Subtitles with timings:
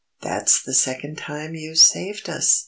[0.23, 2.59] "That's the second time you've saved us!"